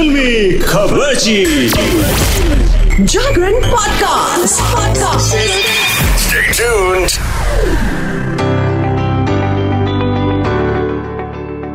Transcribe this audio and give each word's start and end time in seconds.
फिल्मी 0.00 0.58
खबर 0.58 1.14
जी 1.14 1.68
Jagran 3.00 3.52
podcast 3.52 4.60
podcast 4.60 5.34
Stay 6.22 6.44
tuned. 6.52 7.16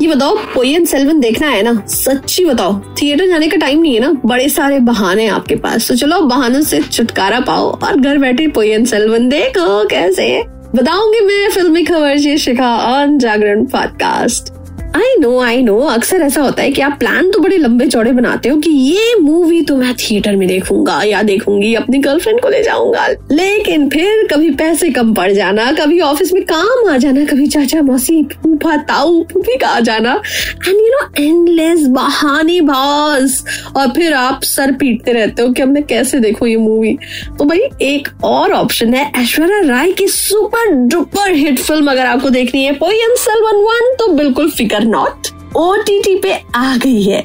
ये 0.02 0.16
बताओ 0.16 0.36
पोयन 0.36 0.86
सेल्वन 0.86 1.20
देखना 1.20 1.48
है 1.48 1.61
ना? 1.64 1.84
सच्ची 1.88 2.46
बताओ 2.46 2.80
थिएटर 2.80 3.27
जाने 3.27 3.50
का 3.50 3.57
टाइम 3.57 3.82
नहीं 3.82 3.93
है 3.93 4.00
ना? 4.00 4.11
बड़े 4.26 4.50
सारे 4.50 4.80
बहाने 4.80 5.23
हैं 5.23 5.32
आपके 5.32 5.55
पास। 5.55 5.88
तो 5.88 5.96
चलो 5.96 6.21
बहानों 6.21 6.62
से 6.62 6.82
छुटकारा 6.82 7.39
पाओ 7.39 7.71
और 7.84 8.00
घर 8.02 8.18
बैठे 8.18 8.48
पोयन 8.48 8.86
सेल्वन 8.86 9.30
देखो 9.30 9.86
कैसे। 9.86 10.44
बताऊँगी 10.76 11.20
मैं 11.20 11.50
फिल्मी 11.50 11.84
खबर 11.84 12.18
जी 12.18 12.38
Shikha 12.38 12.76
on 12.78 13.20
Jagran 13.20 13.66
podcast 13.66 14.55
I 14.96 15.16
know 15.20 15.39
I 15.39 15.62
know 15.62 15.77
अक्सर 15.80 16.21
ऐसा 16.21 16.41
होता 16.41 16.64
है 16.64 16.71
कि 16.71 16.82
आप 16.82 16.95
प्लान 17.00 17.30
तो 17.32 17.39
बड़े 17.39 17.57
लंबे 17.57 17.86
चौड़े 17.88 18.12
बनाते 18.12 18.49
हो 18.49 18.59
कि 18.59 18.70
ये 18.70 19.16
मूवी 19.16 19.62
तो 19.62 19.76
मैं 19.77 19.94
थिएटर 19.95 20.35
में 20.35 20.48
देखूँगा 20.48 21.02
या 21.04 21.21
देखूँगी, 21.23 21.73
अपनी 21.73 21.98
गर्लफ्रेंड 21.98 22.41
को 22.41 22.49
ले 22.49 22.62
जाऊँगा। 22.63 23.08
लेकिन 23.31 23.90
फिर 23.90 24.27
कभी 24.31 24.49
पैसे 24.52 24.90
कम 24.90 25.13
पड़ 25.13 25.31
जाना, 25.31 25.71
कभी 25.71 25.99
ऑफ़िस 25.99 26.34
में 26.34 26.44
काम 26.44 26.90
आ 26.90 26.98
जाना, 26.98 27.26
कभी 27.26 27.48
चाचा 27.48 27.81
मौसी 27.81 28.23
फूफा, 28.23 28.76
ताऊ, 28.77 29.23
फूफी 29.23 29.58
का 29.58 29.68
आ 29.68 29.80
जाना। 29.80 30.21
एंड 30.68 30.76
यू 30.76 30.88
नो 30.90 31.23
एंडलेस 31.23 31.86
बहाने 31.88 32.59
बॉस 32.62 33.44
और 33.77 33.91
फिर 33.91 34.13
आप 34.13 34.44
सर 34.44 34.72
पीटते 34.72 35.13
रहते 35.13 35.41
हो 35.41 35.52
कि 35.54 35.62
अब 35.62 35.68
मैं 35.68 35.84
कैसे 35.84 36.20
देखूँ 36.20 36.48
ये 36.48 36.58
मूवी 36.58 36.98
तो 37.40 37.46
भाई, 37.46 37.59
एक 37.82 38.08
और 38.23 38.54
ऑप्शन 38.54 38.94
है, 38.94 39.12
ऐश्वर्या 39.16 39.60
राय 39.68 39.91
की 39.91 40.08
सुपर 40.08 40.72
डुपर 40.88 41.32
हिट 41.32 41.60
फ़िल्म 41.60 41.91
अगर 41.91 42.05
आपको 42.05 42.30
देखनी 42.30 42.63
है 42.63 42.73
पोयन 42.73 43.16
सेल्वन 43.16 43.44
वन 43.46 43.63
वन 43.66 43.96
तो 43.99 44.08
बिल्कुल 44.08 44.49
फिकर 44.52 44.84
नॉट 44.84 45.27
ओटीटी 45.58 46.16
पे 46.16 46.34
आ 46.55 46.76
गई 46.77 47.04
है। 47.04 47.22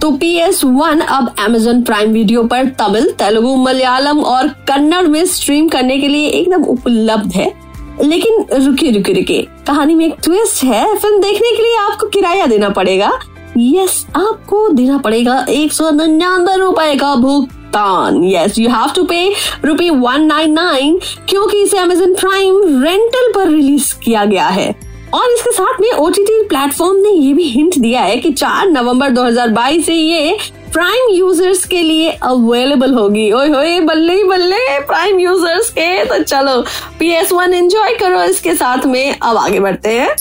तो 0.00 0.10
पी 0.10 0.34
एस 0.36 0.64
वन 0.64 1.00
अब 1.00 1.34
Amazon 1.36 1.84
प्राइम 1.86 2.10
वीडियो 2.10 2.42
पर 2.42 2.64
तमिल, 2.64 3.10
तेलुगु, 3.10 3.54
मलयालम 3.56 4.20
और 4.20 4.48
कन्नड़ 4.48 5.06
में 5.06 5.24
स्ट्रीम 5.26 5.68
करने 5.68 5.98
के 5.98 6.08
लिए 6.08 6.28
एकदम 6.28 6.64
उपलब्ध 6.64 7.32
है। 7.32 7.65
लेकिन 8.04 8.46
रुके 8.66 8.90
रुके 8.90 9.12
रुके 9.12 9.46
कहानी 9.66 9.94
में 9.94 10.06
एक 10.06 10.14
ट्विस्ट 10.24 10.64
है। 10.64 10.96
फ़िल्म 10.96 11.20
देखने 11.20 11.56
के 11.56 11.62
लिए 11.62 11.76
आपको 11.76 12.06
किराया 12.06 12.46
देना 12.46 12.68
पड़ेगा। 12.68 13.18
यस 13.58 14.06
आपको 14.16 14.68
देना 14.68 14.98
पड़ेगा 14.98 15.46
एक 15.50 15.72
सौ 15.72 15.90
निन्यानवे 15.90 16.56
रूपए 16.56 16.94
का 16.94 17.14
भुगतान। 17.14 18.24
Yes 18.24 18.58
you 18.58 18.68
have 18.68 18.90
to 18.96 19.04
pay 19.04 19.32
rupee 19.64 19.90
one 19.90 20.22
nine 20.22 20.52
nine 20.52 21.00
क्योंकि 21.28 21.62
इसे 21.62 21.76
Amazon 21.76 22.20
प्राइम 22.20 22.84
रेंटल 22.84 23.32
पर 23.34 23.48
रिलीज़ 23.48 23.94
किया 24.04 24.24
गया 24.24 24.46
है। 24.46 24.86
और 25.14 25.30
इसके 25.30 25.52
साथ 25.52 25.80
में 25.80 25.92
ओटीटी 25.92 26.42
प्लेटफॉर्म 26.42 26.96
ने 26.96 27.10
ये 27.10 27.32
भी 27.32 27.42
हिंट 27.42 27.78
दिया 27.78 28.00
है 28.00 28.16
कि 28.16 28.32
4 28.32 28.66
नवंबर 28.66 29.10
2022 29.10 29.86
से 29.86 29.94
ये 29.94 30.36
प्राइम 30.76 31.10
यूज़र्स 31.10 31.64
के 31.64 31.82
लिए 31.82 32.10
अवेलेबल 32.22 32.94
होगी। 32.94 33.30
ओए 33.32 33.48
होए, 33.48 33.78
बल्ले 33.80 34.14
ही 34.14 34.24
बल्ले 34.24 34.78
प्राइम 34.80 35.20
यूज़र्स 35.20 35.68
के। 35.70 36.04
तो 36.04 36.22
चलो 36.22 36.60
पी 36.98 37.10
एस 37.10 37.32
वन 37.32 37.54
एंजॉय 37.54 37.94
करो 37.94 38.22
इसके 38.22 38.54
साथ 38.54 38.86
में। 38.86 39.16
अब 39.22 39.36
आगे 39.36 39.60
बढ़ते 39.60 39.88
हैं। 39.90 40.16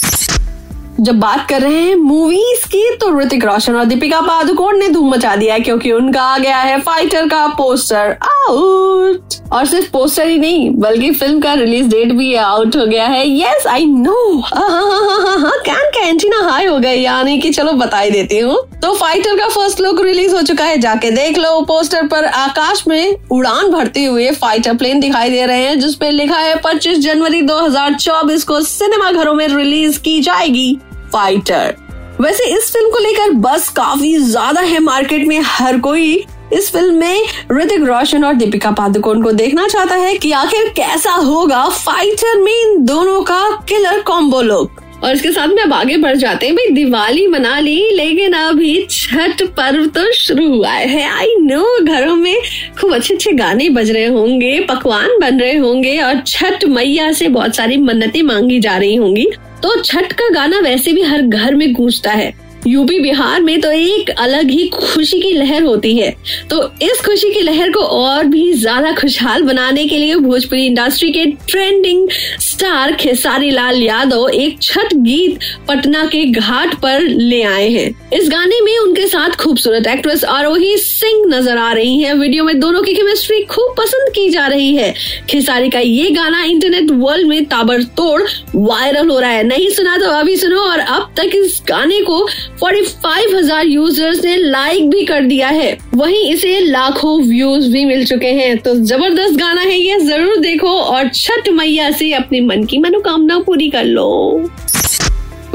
जब 0.99 1.19
बात 1.19 1.45
कर 1.49 1.61
रहे 1.61 1.79
हैं 1.79 1.95
मूवीज़ 1.95 2.65
की 2.67 2.83
तो 2.95 3.19
ऋतिक 3.19 3.45
रोशन 3.45 3.75
और 3.75 3.85
दीपिका 3.85 4.21
पादुकोण 4.21 4.77
ने 4.77 4.87
धूम 4.89 5.11
मचा 5.11 5.35
दिया 5.35 5.57
क्योंकि 5.59 5.91
उनका 5.91 6.21
आ 6.21 6.37
गया 6.37 6.57
है 6.57 6.79
फाइटर 6.81 7.27
का 7.27 7.47
पोस्टर 7.47 8.15
आउट 8.47 9.33
और 9.53 9.65
सिर्फ़ 9.65 9.89
पोस्टर 9.91 10.27
ही 10.27 10.37
नहीं, 10.39 10.69
बल्कि 10.71 11.11
फ़िल्म 11.11 11.39
का 11.41 11.53
रिलीज़ 11.53 11.87
डेट 11.89 12.11
भी 12.13 12.33
आउट 12.35 12.75
हो 12.75 12.85
गया 12.85 13.05
है। 13.07 13.27
यस 13.29 13.67
आई 13.67 13.85
नो 13.87 14.41
कैन 14.47 15.89
का 15.91 16.07
एंटीना 16.07 16.39
हाई 16.43 16.65
हो 16.65 16.77
गई 16.79 17.01
यानी 17.01 17.37
कि 17.39 17.49
चलो 17.49 17.71
बता 17.73 17.99
ही 17.99 18.11
देती 18.11 18.39
हूँ। 18.39 18.57
तो 18.81 18.93
फाइटर 18.95 19.37
का 19.37 19.47
फ़र्स्ट 19.49 19.81
लुक 19.81 20.01
रिलीज़ 20.01 20.35
हो 20.35 20.41
चुका 20.41 20.65
है, 20.65 20.77
जाके 20.77 21.11
देख 21.11 21.37
लो 21.37 21.61
पोस्टर 21.67 22.07
पर। 22.07 22.25
आकाश 22.25 22.83
में 22.87 23.15
उड़ान 23.31 23.71
भरते 23.71 24.03
हुए 24.05 24.29
फाइटर 24.33 24.75
प्लेन 24.77 24.99
दिखाई 24.99 25.29
दे 25.29 25.45
रहे 25.45 25.65
हैं 25.65 25.79
जिसपे 25.79 26.11
लिखा 26.11 26.37
है 26.37 26.55
25 26.61 26.99
जनवरी 26.99 27.41
2024 27.43 28.43
को 28.43 28.61
सिनेमा 28.63 29.11
घरों 29.11 29.33
में 29.33 29.47
रिलीज़ 29.47 29.99
की 29.99 30.19
जाएगी 30.21 30.77
फाइटर 31.13 31.75
वैसे 32.21 32.43
इस 32.49 32.71
फ़िल्म 32.73 32.89
को 32.91 32.99
लेकर 32.99 33.31
बस 33.41 33.67
काफ़ी 33.75 34.17
ज़्यादा 34.17 34.61
है 34.61 34.79
मार्केट 34.79 35.27
में 35.27 35.39
हर 35.45 35.77
कोई। 35.79 36.23
इस 36.53 36.71
फ़िल्म 36.71 36.95
में 36.95 37.23
ऋतिक 37.51 37.83
रोशन 37.83 38.23
और 38.23 38.33
दीपिका 38.33 38.71
पादुकोण 38.71 39.21
को 39.21 39.31
देखना 39.31 39.67
चाहता 39.67 39.95
है 39.95 40.17
कि 40.17 40.31
आखिर 40.31 40.69
कैसा 40.69 41.11
होगा 41.11 41.69
फाइटर 41.69 42.37
में 42.37 42.51
इन 42.51 42.85
दोनों 42.85 43.21
का 43.21 43.61
किलर 43.69 44.01
कॉम्बो 44.01 44.41
लुक 44.41 44.81
और 45.03 45.11
इसके 45.11 45.31
साथ 45.31 45.47
में 45.47 45.63
अब 45.63 45.73
आगे 45.73 45.97
बढ़ 45.97 46.15
जाते 46.15 46.45
हैं। 46.45 46.55
भाई, 46.55 46.69
दिवाली 46.69 47.27
मना 47.27 47.59
ली, 47.59 47.89
लेकिन 47.93 48.33
अभी 48.33 48.87
छठ 48.89 49.41
पर्व 49.41 49.85
तो 49.85 50.13
शुरू 50.13 50.47
हुआ 50.47 50.69
है। 50.69 51.09
आई 51.09 51.35
नो 51.39 51.85
घरों 51.85 52.15
में 52.15 52.35
खूब 52.81 52.93
अच्छे 52.93 53.13
अच्छे 53.13 53.31
गाने 53.31 53.69
बज 53.69 53.91
रहे 53.91 54.05
होंगे, 54.05 54.59
पकवान 54.59 55.19
बन 55.19 55.39
रहे 55.39 55.57
होंगे, 55.57 55.97
और 55.97 56.21
छठ 56.27 56.65
मैया 56.65 57.11
से 57.11 57.27
बहुत 57.27 57.55
सारी 57.55 57.77
मन्नतें 57.77 58.21
मांगी 58.23 58.59
जा 58.59 58.77
रही 58.77 58.95
होंगी। 58.95 59.27
तो 59.63 59.81
छठ 59.81 60.13
का 60.13 60.29
गाना 60.29 60.59
वैसे 60.59 60.93
भी 60.93 61.01
हर 61.01 61.21
घर 61.21 61.55
में 61.55 61.73
गूंजता 61.73 62.11
है। 62.11 62.44
यूपी 62.67 62.99
बिहार 62.99 63.41
में 63.41 63.59
तो 63.61 63.71
एक 63.71 64.09
अलग 64.11 64.49
ही 64.49 64.67
खुशी 64.69 65.19
की 65.21 65.31
लहर 65.31 65.63
होती 65.63 65.95
है। 65.97 66.09
तो 66.49 66.61
इस 66.81 67.01
खुशी 67.05 67.29
की 67.33 67.41
लहर 67.41 67.71
को 67.71 67.79
और 67.79 68.25
भी 68.25 68.51
ज़्यादा 68.53 68.91
खुशहाल 68.91 69.43
बनाने 69.43 69.85
के 69.87 69.97
लिए 69.97 70.15
भोजपुरी 70.17 70.65
इंडस्ट्री 70.65 71.11
के 71.11 71.25
ट्रेंडिंग 71.49 72.07
स्टार 72.41 72.93
खेसारी 72.95 73.49
लाल 73.51 73.81
यादव 73.83 74.29
एक 74.29 74.61
छठ 74.61 74.93
गीत 74.95 75.39
पटना 75.67 76.05
के 76.05 76.23
घाट 76.25 76.73
पर 76.81 77.01
ले 77.01 77.41
आए 77.43 77.67
हैं। 77.69 77.87
इस 78.13 78.29
गाने 78.29 78.61
में 78.61 78.77
उनके 78.77 79.05
साथ 79.07 79.35
खूबसूरत 79.35 79.87
एक्ट्रेस 79.87 80.23
आरोही 80.25 80.75
सिंह 80.77 81.25
नज़र 81.27 81.57
आ 81.57 81.71
रही 81.73 82.01
है। 82.01 82.13
वीडियो 82.15 82.43
में 82.43 82.59
दोनों 82.59 82.81
की 82.83 82.93
केमिस्ट्री 82.93 83.41
खूब 83.45 83.75
पसंद 83.77 84.11
की 84.15 84.29
जा 84.29 84.47
रही 84.47 84.75
है। 84.75 84.93
खेसारी 85.29 85.69
का 85.69 85.79
ये 85.79 86.09
गाना 86.11 86.43
इंटरनेट 86.43 86.91
वर्ल्ड 86.93 87.27
में 87.27 87.45
ताबड़तोड़ 87.45 88.21
वायरल 88.55 89.09
हो 89.09 89.19
रहा 89.19 89.29
है। 89.29 89.43
नहीं 89.43 89.69
सुना 89.69 89.97
तो 89.97 90.09
अभी 90.09 90.35
सुनो 90.37 90.61
और 90.61 90.79
अब 90.79 91.13
तक 91.17 91.35
इस 91.35 91.61
गाने 91.67 92.01
को 92.01 92.27
45,000 92.61 93.65
यूज़र्स 93.65 94.23
ने 94.25 94.35
लाइक 94.37 94.89
भी 94.89 95.03
कर 95.05 95.21
दिया 95.21 95.47
है। 95.47 95.77
वहीं 95.95 96.23
इसे 96.33 96.59
लाखों 96.59 97.19
व्यूज़ 97.21 97.67
भी 97.71 97.83
मिल 97.85 98.05
चुके 98.05 98.31
हैं। 98.33 98.57
तो 98.57 98.75
ज़बरदस्त 98.75 99.39
गाना 99.39 99.61
है 99.61 99.79
ये 99.79 99.99
ज़रूर 99.99 100.37
देखो 100.39 100.69
और 100.69 101.09
छठ 101.15 101.49
मैया 101.49 101.89
से 101.91 102.11
अपने 102.13 102.41
मन 102.41 102.63
की 102.63 102.77
मनोकामना 102.77 103.39
पूरी 103.39 103.69
कर 103.69 103.83
लो। 103.83 104.49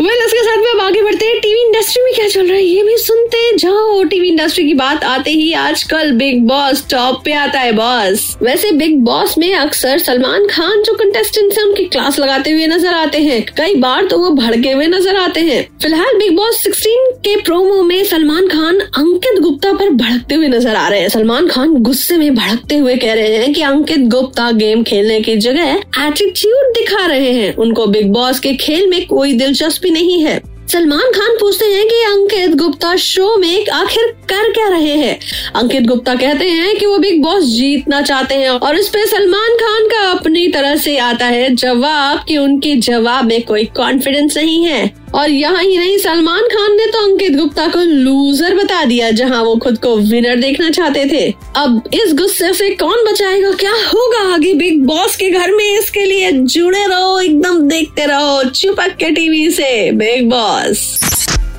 वेल 0.00 0.22
इसके 0.27 0.43
साथ 0.44 0.56
में 0.56 0.71
अब 0.72 0.81
आगे 0.81 1.03
बढ़ते 1.03 1.27
हैं। 1.27 1.41
टीवी 1.41 1.61
इंडस्ट्री 1.61 2.03
में 2.03 2.12
क्या 2.15 2.27
चल 2.28 2.47
रहा 2.47 2.56
है? 2.56 2.62
ये 2.62 2.83
भी 2.83 2.97
सुनते 2.97 3.38
जाओ। 3.56 4.03
टीवी 4.03 4.28
इंडस्ट्री 4.28 4.65
की 4.66 4.75
बात 4.75 5.03
आते 5.05 5.31
ही 5.31 5.53
आजकल 5.53 6.12
बिग 6.12 6.43
बॉस 6.43 6.84
टॉप 6.91 7.21
पे 7.25 7.33
आता 7.33 7.59
है, 7.61 7.72
बॉस। 7.72 8.22
वैसे 8.43 8.71
बिग 8.72 8.97
बॉस 8.99 9.37
में 9.38 9.53
अक्सर 9.55 9.99
सलमान 9.99 10.47
खान, 10.47 10.83
जो 10.83 10.93
कंटेस्टेंट 10.93 11.53
है 11.59 11.65
उनकी 11.65 11.84
क्लास 11.84 12.19
लगाते 12.19 12.50
हुए 12.50 12.66
नज़र 12.66 12.94
आते 12.94 13.19
हैं, 13.19 13.43
कई 13.56 13.75
बार 13.75 14.06
तो 14.06 14.19
वो 14.19 14.31
भड़के 14.31 14.71
हुए 14.71 14.87
नज़र 14.87 15.16
आते 15.16 15.41
हैं। 15.41 15.62
फ़िलहाल 15.83 16.17
बिग 16.19 16.37
बॉस 16.37 16.62
16 16.62 17.12
के 17.19 17.37
प्रोमो 17.41 17.82
में 17.82 18.05
सलमान 18.05 18.49
खान 18.49 18.81
अंकित 18.81 19.41
गुप्ता 19.41 19.72
पर 19.72 19.91
भड़कते 19.91 20.34
हुए 20.34 20.49
नज़र 20.49 20.75
आ 20.75 20.88
रहे 20.88 21.00
हैं। 21.00 21.09
सलमान 21.09 21.49
खान 21.49 21.75
गुस्से 21.82 22.17
में 22.17 22.34
भड़कते 22.34 22.77
हुए 22.77 22.97
कह 22.97 23.12
रहे 23.12 23.37
हैं 23.37 23.53
कि 23.53 23.62
अंकित 23.62 24.09
गुप्ता 24.09 24.50
गेम 24.53 24.82
खेलने 24.82 25.21
की 25.21 25.37
जगह 25.37 25.81
एटीट्यूड 26.06 26.72
दिखा 26.75 27.06
रहे 27.06 27.32
हैं। 27.32 27.55
उनको 27.56 27.87
बिग 27.87 28.11
बॉस 28.12 28.41
के 28.41 28.55
खेल 28.56 28.88
में 28.88 29.06
कोई 29.06 29.32
दिलचस्पी 29.32 29.88
नहीं 29.90 30.24
है। 30.24 30.59
सलमान 30.70 31.10
खान 31.10 31.36
पूछते 31.41 31.64
हैं 31.64 31.88
कि 31.88 31.94
अंकित 31.94 32.54
गुप्ता 32.56 32.97
शो 32.97 33.36
में 33.36 33.66
आखिर 33.69 34.04
कर 34.28 34.53
क्या 34.53 34.69
रहे 34.69 34.94
हैं? 34.94 35.19
अंकित 35.54 35.82
गुप्ता 35.82 36.14
कहते 36.14 36.44
हैं 36.44 36.76
कि 36.76 36.86
वो 36.86 36.98
बिग 36.98 37.22
बॉस 37.22 37.44
जीतना 37.44 38.00
चाहते 38.00 38.34
हैं 38.34 38.50
और 38.50 38.76
इस 38.76 38.88
पे 38.88 39.06
सलमान 39.06 39.56
खान 39.56 39.88
का 39.88 40.10
अपनी 40.10 40.48
तरह 40.48 40.76
से 40.76 40.97
आता 40.98 41.26
है 41.26 41.54
जवाब 41.54 42.25
कि 42.28 42.36
उनके 42.36 42.76
जवाब 42.76 43.25
में 43.25 43.42
कोई 43.42 43.64
कॉन्फिडेंस 43.64 44.36
नहीं 44.36 44.64
है। 44.66 45.00
और 45.14 45.31
यहाँ 45.31 45.62
ही 45.62 45.76
नहीं, 45.76 45.98
सलमान 45.98 46.42
खान 46.42 46.76
ने 46.76 46.87
तो 46.87 46.98
अंकित 46.98 47.37
गुप्ता 47.37 47.67
को 47.69 47.78
लूजर 47.78 48.55
बता 48.55 48.84
दिया, 48.84 49.11
जहाँ 49.11 49.43
वो 49.43 49.56
खुद 49.56 49.78
को 49.78 49.96
विनर 49.96 50.37
देखना 50.37 50.70
चाहते 50.70 51.05
थे। 51.05 51.34
अब 51.56 51.88
इस 51.94 52.14
गुस्से 52.14 52.52
से 52.55 52.70
कौन 52.70 53.05
बचाएगा? 53.12 53.50
क्या 53.52 53.72
होगा 53.72 54.34
आगे 54.34 54.55
बिग 54.55 54.82
बॉस 54.82 55.17
के 55.17 55.31
घर 55.31 55.52
में? 55.52 55.78
इसके 55.78 56.05
लिए 56.05 56.31
जुड़े 56.32 56.87
रहो, 56.87 57.20
एकदम 57.20 57.69
देखते 57.69 58.06
रहो, 58.06 58.43
चुपक 58.44 58.96
के 58.99 59.11
टीवी 59.11 59.50
से, 59.50 59.90
बिग 59.93 60.28
बॉस 60.60 60.98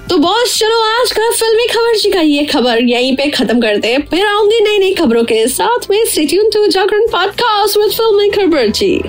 तो 0.09 0.17
बॉस 0.17 0.57
चलो 0.59 1.01
आज 1.01 1.11
का 1.11 1.29
फिल्मी 1.31 1.67
खबर 1.67 1.97
जी 1.97 2.09
का 2.09 2.21
ये 2.21 2.45
खबर 2.45 2.83
यहीं 2.83 3.15
पे 3.15 3.29
खत्म 3.29 3.61
करते 3.61 3.87
हैं। 3.87 4.07
फिर 4.07 4.25
आऊँगी 4.25 4.59
नई 4.59 4.77
नई 4.77 4.93
खबरों 4.93 5.23
के 5.23 5.47
साथ 5.47 5.79
में। 5.89 6.05
City 6.05 6.37
to 6.37 6.67
Jagran 6.67 7.07
podcast 7.07 7.77
with 7.77 7.91
filmy 7.91 8.29
खबर 8.29 8.67
जी 8.67 9.01